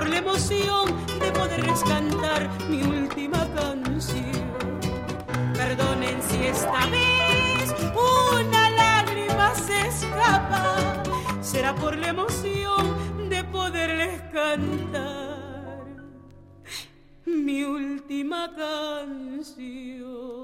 Por 0.00 0.08
la 0.08 0.16
emoción 0.16 0.86
de 1.20 1.30
poderles 1.30 1.84
cantar 1.84 2.48
mi 2.70 2.82
última 2.82 3.46
canción. 3.52 4.48
Perdonen 5.52 6.22
si 6.22 6.46
esta 6.46 6.86
vez 6.86 7.74
una 7.92 8.70
lágrima 8.70 9.54
se 9.54 9.88
escapa, 9.88 11.02
será 11.42 11.74
por 11.74 11.98
la 11.98 12.08
emoción 12.08 13.28
de 13.28 13.44
poderles 13.44 14.22
cantar 14.32 15.84
mi 17.26 17.64
última 17.64 18.50
canción. 18.56 20.39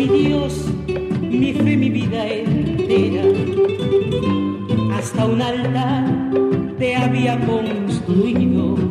Mi 0.00 0.06
Dios, 0.08 0.64
mi 1.20 1.52
fe, 1.52 1.76
mi 1.76 1.90
vida 1.90 2.26
entera. 2.26 3.22
Hasta 4.96 5.26
un 5.26 5.42
altar 5.42 6.06
te 6.78 6.96
había 6.96 7.38
construido. 7.44 8.89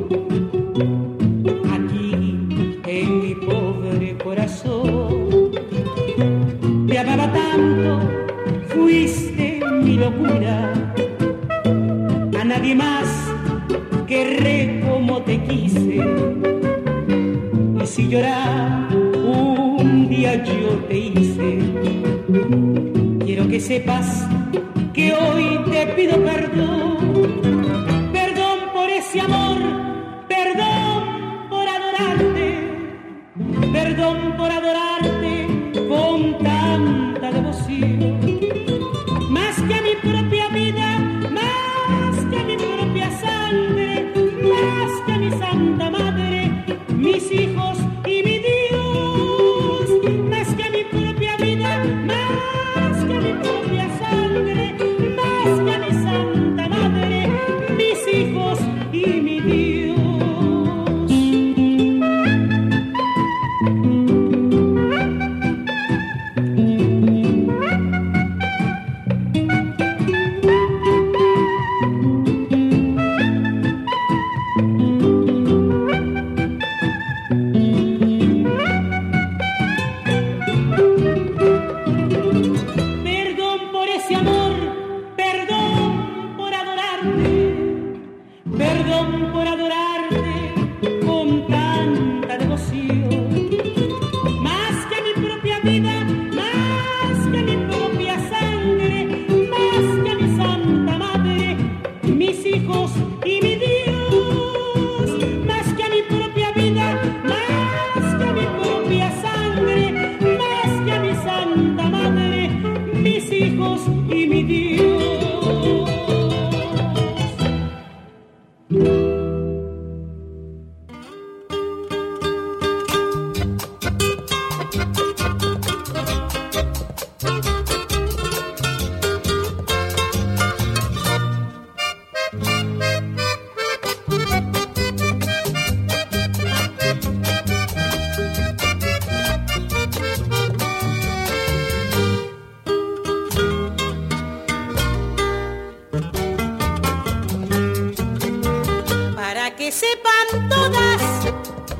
que 149.55 149.71
sepan 149.71 150.49
todas 150.49 151.01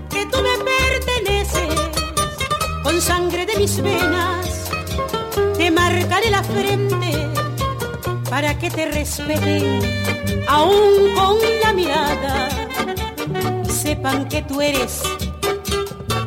que 0.10 0.26
tú 0.28 0.38
me 0.42 0.58
perteneces. 0.64 1.76
Con 2.84 3.02
sangre 3.02 3.46
de 3.46 3.58
mis 3.58 3.82
venas 3.82 4.70
te 5.58 5.70
marcaré 5.70 6.30
la 6.30 6.44
frente 6.44 7.28
para 8.30 8.58
que 8.58 8.70
te 8.70 8.86
respeten, 8.88 9.82
aún 10.48 11.14
con 11.16 11.38
la 11.64 11.74
mirada. 11.74 12.50
Sepan 13.68 14.28
que 14.28 14.42
tú 14.44 14.62
eres 14.62 15.04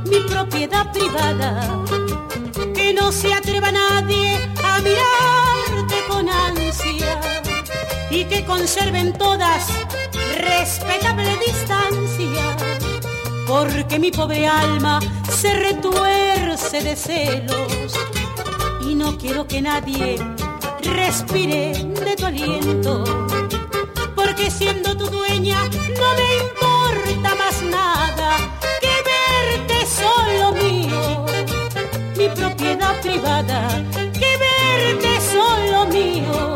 mi 0.05 0.20
propiedad 0.28 0.92
privada, 0.92 1.83
que 2.74 2.92
no 2.92 3.11
se 3.11 3.33
atreva 3.33 3.72
nadie 3.72 4.38
a 4.62 4.81
mirarte 4.81 5.96
con 6.09 6.28
ansia 6.28 7.20
y 8.11 8.24
que 8.24 8.44
conserven 8.44 9.12
todas 9.14 9.66
respetable 10.42 11.37
distancia, 11.46 12.57
porque 13.46 13.98
mi 13.98 14.11
pobre 14.11 14.46
alma 14.46 15.00
se 15.31 15.55
retuerce 15.55 16.83
de 16.83 16.96
celos 16.96 17.94
y 18.88 18.94
no 18.94 19.16
quiero 19.16 19.46
que 19.46 19.62
nadie 19.62 20.18
respire 20.83 21.72
de 21.72 22.16
tu 22.16 22.26
aliento, 22.26 23.05
porque 24.14 24.50
siendo 24.50 24.96
tu 24.96 25.07
dueña 25.07 25.62
no 26.00 26.09
me 26.18 26.28
importa 26.44 27.35
más 27.42 27.62
nada 27.62 28.31
que 28.81 28.94
verte 29.12 29.87
solo 29.87 30.52
mío, 30.52 31.26
mi 32.16 32.28
propiedad 32.28 33.00
privada, 33.00 33.68
que 34.12 34.31
verte 34.46 35.20
solo 35.33 35.87
mío, 35.87 36.55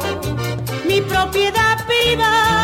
mi 0.88 1.00
propiedad 1.00 1.76
privada. 1.86 2.55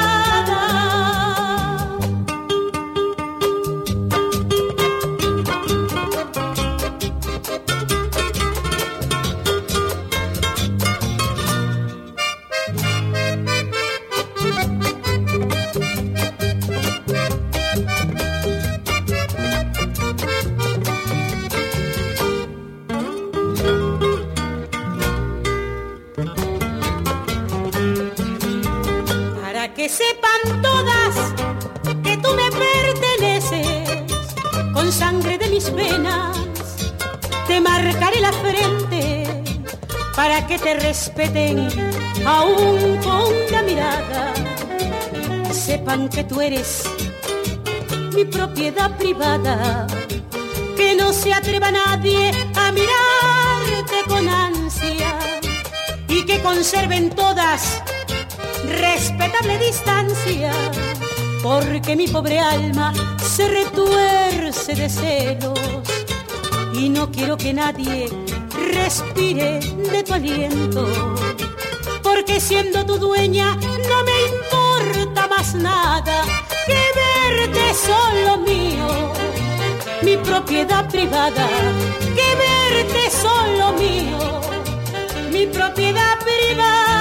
Para 40.14 40.46
que 40.46 40.58
te 40.58 40.74
respeten 40.74 41.68
aún 42.24 42.98
con 43.02 43.32
la 43.50 43.62
mirada. 43.62 44.32
Sepan 45.52 46.08
que 46.08 46.24
tú 46.24 46.40
eres 46.40 46.84
mi 48.14 48.24
propiedad 48.24 48.96
privada, 48.98 49.86
que 50.76 50.94
no 50.94 51.12
se 51.12 51.32
atreva 51.32 51.70
nadie 51.70 52.30
a 52.54 52.72
mirarte 52.72 53.98
con 54.06 54.28
ansia 54.28 55.18
y 56.08 56.24
que 56.24 56.40
conserven 56.40 57.10
todas 57.10 57.82
respetable 58.72 59.58
distancia, 59.58 60.52
porque 61.42 61.94
mi 61.96 62.08
pobre 62.08 62.38
alma 62.38 62.92
se 63.18 63.48
retuerce 63.48 64.74
de 64.74 64.88
celos 64.88 65.58
y 66.74 66.88
no 66.88 67.10
quiero 67.10 67.36
que 67.36 67.52
nadie 67.52 68.08
respire 68.72 69.60
de 69.60 70.02
tu 70.02 70.14
aliento, 70.14 70.86
porque 72.02 72.40
siendo 72.40 72.84
tu 72.84 72.98
dueña 72.98 73.54
no 73.54 73.98
me 74.04 74.16
importa 74.36 75.26
más 75.28 75.54
nada 75.54 76.24
que 76.66 76.82
verte 77.02 77.74
solo 77.74 78.38
mío, 78.38 79.12
mi 80.02 80.16
propiedad 80.16 80.88
privada, 80.88 81.46
que 82.16 82.28
verte 82.46 83.10
solo 83.10 83.72
mío, 83.72 84.40
mi 85.30 85.46
propiedad 85.46 86.18
privada. 86.18 86.91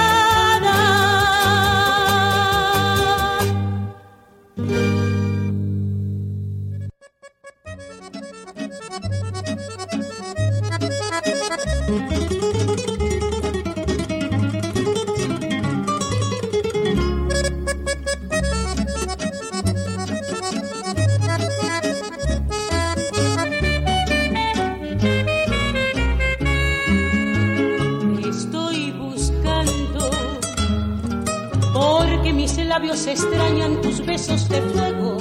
Extrañan 32.92 33.80
tus 33.80 34.04
besos 34.04 34.50
de 34.50 34.60
fuego. 34.60 35.16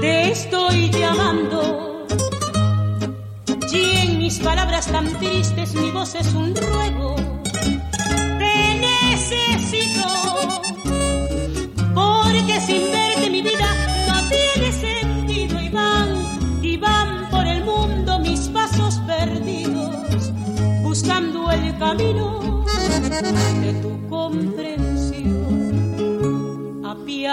Te 0.00 0.32
estoy 0.32 0.90
llamando. 0.90 2.04
Y 3.72 3.96
en 3.98 4.18
mis 4.18 4.40
palabras 4.40 4.88
tan 4.88 5.06
tristes 5.18 5.72
mi 5.74 5.92
voz 5.92 6.16
es 6.16 6.34
un 6.34 6.56
ruego. 6.56 7.17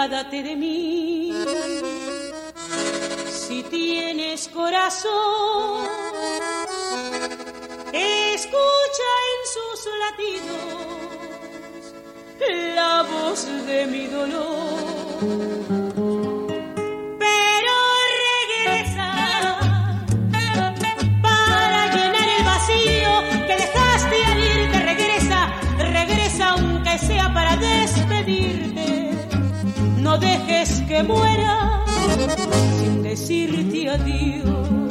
Apiádate 0.06 0.42
de 0.42 0.56
mí. 0.56 1.32
Si 3.28 3.62
tienes 3.64 4.48
corazón, 4.48 5.88
escucha 7.92 9.10
en 9.32 9.40
sus 9.54 9.78
latidos 10.02 10.86
la 12.74 13.02
voz 13.02 13.46
de 13.66 13.86
mi 13.86 14.06
dolor. 14.06 15.75
No 30.16 30.20
dejes 30.20 30.82
que 30.88 31.02
muera 31.02 31.84
sin 32.78 33.02
decirte 33.02 33.88
adiós. 33.90 34.85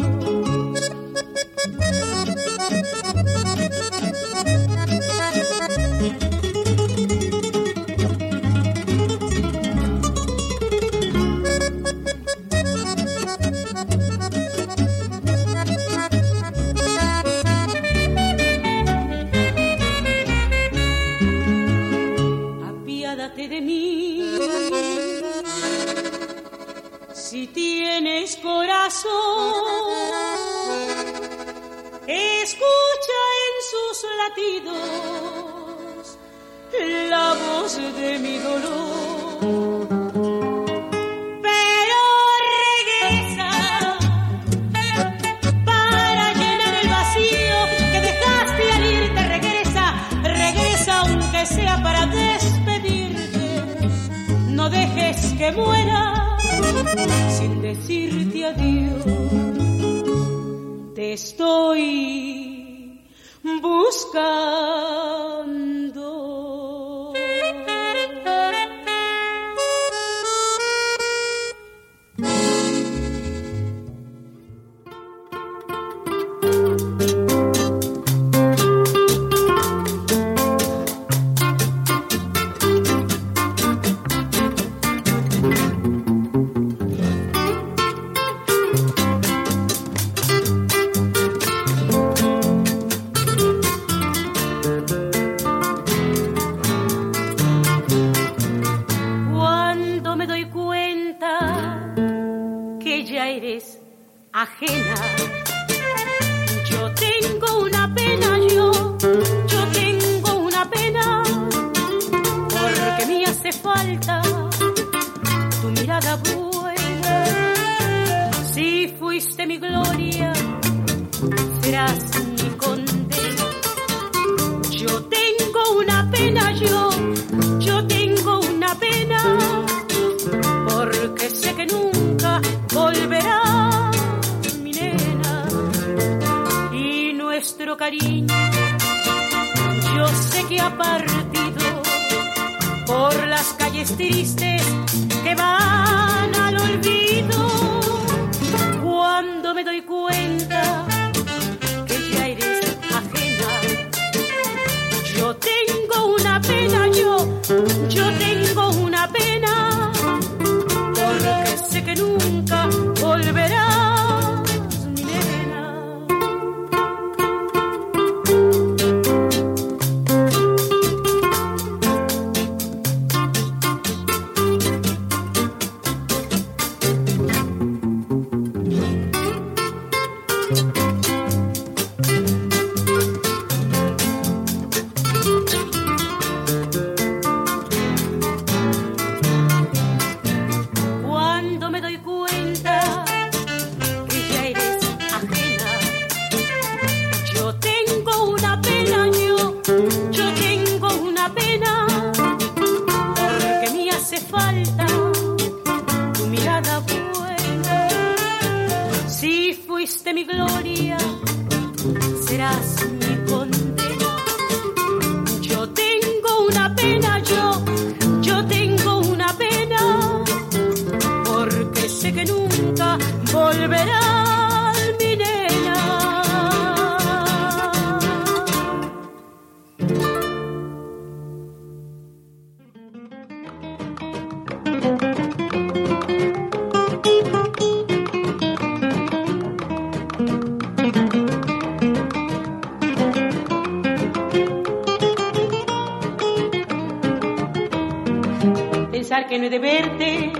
Que 249.35 249.41
no 249.41 249.49
de 249.49 249.59
verte, 249.59 250.31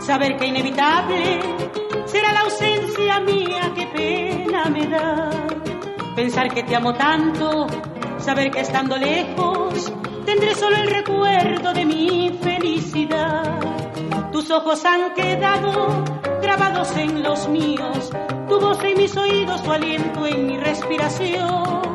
saber 0.00 0.38
que 0.38 0.46
inevitable 0.46 1.40
será 2.06 2.32
la 2.32 2.40
ausencia 2.40 3.20
mía, 3.20 3.70
qué 3.74 3.86
pena 3.88 4.64
me 4.64 4.86
da. 4.86 5.28
Pensar 6.16 6.48
que 6.48 6.62
te 6.62 6.74
amo 6.74 6.94
tanto, 6.94 7.66
saber 8.18 8.50
que 8.50 8.60
estando 8.60 8.96
lejos 8.96 9.92
tendré 10.24 10.54
solo 10.54 10.76
el 10.76 10.90
recuerdo 10.90 11.74
de 11.74 11.84
mi 11.84 12.38
felicidad. 12.42 13.60
Tus 14.32 14.50
ojos 14.50 14.86
han 14.86 15.12
quedado 15.12 16.02
grabados 16.40 16.96
en 16.96 17.22
los 17.22 17.46
míos, 17.46 18.10
tu 18.48 18.58
voz 18.58 18.82
en 18.84 18.96
mis 18.96 19.14
oídos, 19.18 19.62
tu 19.62 19.70
aliento 19.70 20.26
en 20.26 20.46
mi 20.46 20.56
respiración. 20.56 21.89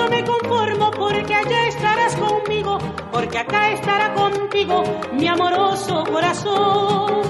Eso 0.00 0.08
me 0.08 0.24
conformo, 0.24 0.90
porque 0.92 1.34
allá 1.34 1.68
estarás 1.68 2.16
conmigo, 2.16 2.78
porque 3.12 3.36
acá 3.36 3.72
estará 3.72 4.14
contigo 4.14 4.82
mi 5.12 5.28
amoroso 5.28 6.04
corazón. 6.10 7.20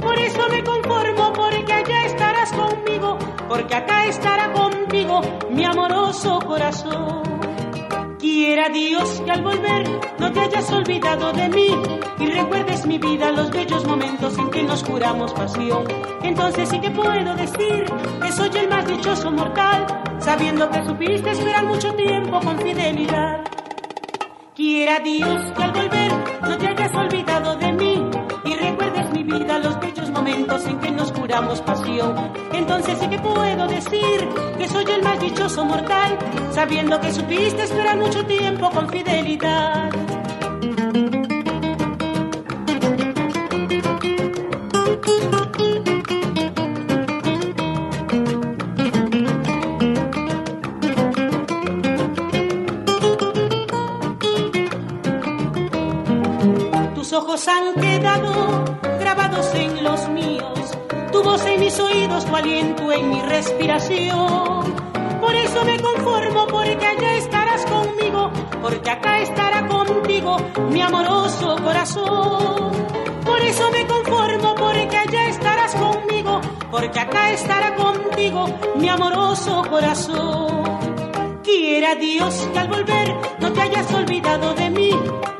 Por 0.00 0.18
eso 0.18 0.48
me 0.50 0.64
conformo, 0.64 1.32
porque 1.32 1.72
allá 1.72 2.06
estarás 2.06 2.50
conmigo, 2.50 3.16
porque 3.48 3.76
acá 3.76 4.06
estará 4.06 4.52
contigo 4.52 5.20
mi 5.50 5.64
amoroso 5.64 6.40
corazón. 6.40 7.35
Quiera 8.26 8.68
Dios 8.70 9.22
que 9.24 9.30
al 9.30 9.40
volver 9.40 9.88
no 10.18 10.32
te 10.32 10.40
hayas 10.40 10.68
olvidado 10.72 11.32
de 11.32 11.48
mí 11.48 11.68
y 12.18 12.26
recuerdes 12.26 12.84
mi 12.84 12.98
vida 12.98 13.30
los 13.30 13.52
bellos 13.52 13.86
momentos 13.86 14.36
en 14.36 14.50
que 14.50 14.64
nos 14.64 14.82
juramos 14.82 15.32
pasión. 15.32 15.84
Entonces 16.24 16.68
sí 16.68 16.80
que 16.80 16.90
puedo 16.90 17.36
decir 17.36 17.84
que 18.20 18.32
soy 18.32 18.50
el 18.58 18.68
más 18.68 18.84
dichoso 18.88 19.30
mortal, 19.30 19.86
sabiendo 20.18 20.68
que 20.68 20.84
supiste 20.84 21.30
esperar 21.30 21.66
mucho 21.66 21.94
tiempo 21.94 22.40
con 22.40 22.58
fidelidad. 22.58 23.44
Quiera 24.56 24.98
Dios 24.98 25.52
que 25.56 25.62
al 25.62 25.70
volver 25.70 26.12
no 26.42 26.58
te 26.58 26.66
hayas 26.66 26.94
olvidado 26.96 27.54
de 27.54 27.72
mí 27.74 28.05
mi 29.12 29.22
vida 29.22 29.58
los 29.58 29.78
bellos 29.80 30.10
momentos 30.10 30.66
en 30.66 30.78
que 30.78 30.90
nos 30.90 31.10
juramos 31.12 31.60
pasión. 31.62 32.14
Entonces 32.52 32.98
sí 32.98 33.08
que 33.08 33.18
puedo 33.18 33.66
decir 33.68 34.28
que 34.58 34.68
soy 34.68 34.84
el 34.90 35.02
más 35.02 35.18
dichoso 35.20 35.64
mortal, 35.64 36.18
sabiendo 36.52 37.00
que 37.00 37.12
supiste 37.12 37.62
esperar 37.62 37.96
mucho 37.96 38.24
tiempo 38.26 38.70
con 38.70 38.88
fidelidad. 38.88 40.05
Respiración. 63.76 64.74
Por 65.20 65.34
eso 65.34 65.64
me 65.64 65.78
conformo, 65.78 66.46
porque 66.46 66.86
allá 66.86 67.16
estarás 67.16 67.64
conmigo, 67.66 68.30
porque 68.62 68.90
acá 68.90 69.20
estará 69.20 69.66
contigo 69.66 70.36
mi 70.70 70.80
amoroso 70.80 71.56
corazón. 71.62 72.72
Por 73.24 73.40
eso 73.40 73.70
me 73.70 73.86
conformo, 73.86 74.54
porque 74.54 74.96
allá 74.96 75.28
estarás 75.28 75.74
conmigo, 75.74 76.40
porque 76.70 77.00
acá 77.00 77.32
estará 77.32 77.74
contigo 77.74 78.46
mi 78.76 78.88
amoroso 78.88 79.62
corazón. 79.68 80.64
Quiera 81.42 81.94
Dios 81.96 82.48
que 82.52 82.58
al 82.58 82.68
volver 82.68 83.14
no 83.40 83.52
te 83.52 83.60
hayas 83.60 83.92
olvidado 83.92 84.54
de 84.54 84.70
mí 84.70 84.90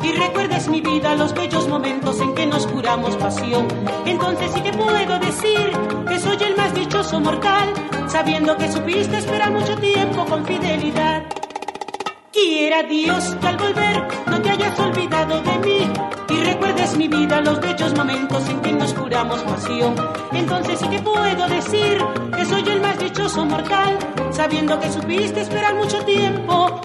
y 0.02 0.12
recuerdes 0.12 0.68
mi 0.68 0.80
vida 0.80 1.14
los 1.14 1.34
bellos 1.34 1.68
momentos 1.68 2.20
en 2.20 2.34
que 2.34 2.46
nos 2.46 2.66
juramos 2.66 3.16
pasión. 3.16 3.66
Entonces 4.04 4.50
sí 4.52 4.60
que 4.60 4.72
puedo 4.72 5.18
decir 5.18 5.70
que 6.08 6.18
soy 6.18 6.36
el 6.42 6.56
más 6.56 6.74
dichoso 6.74 7.20
mortal, 7.20 7.72
sabiendo 8.08 8.56
que 8.56 8.70
supiste 8.70 9.18
esperar 9.18 9.50
mucho 9.50 9.76
tiempo 9.76 10.24
con 10.24 10.44
fidelidad. 10.44 11.22
Quiera 12.32 12.82
Dios 12.82 13.36
que 13.40 13.46
al 13.46 13.56
volver 13.56 14.02
no 14.26 14.42
te 14.42 14.50
hayas 14.50 14.78
olvidado 14.78 15.40
de 15.40 15.58
mí 15.58 15.90
y 16.28 16.44
recuerdes 16.44 16.96
mi 16.96 17.08
vida, 17.08 17.40
los 17.40 17.60
bellos 17.60 17.94
momentos 17.96 18.48
en 18.48 18.60
que 18.60 18.72
nos 18.72 18.94
juramos 18.94 19.42
pasión. 19.42 19.94
Entonces 20.32 20.78
sí 20.78 20.88
que 20.88 20.98
puedo 21.00 21.48
decir 21.48 21.98
que 22.36 22.44
soy 22.44 22.68
el 22.68 22.80
más 22.80 22.98
dichoso 22.98 23.44
mortal, 23.44 23.98
sabiendo 24.30 24.78
que 24.78 24.90
supiste 24.90 25.40
esperar 25.40 25.74
mucho 25.74 25.98
tiempo 26.04 26.80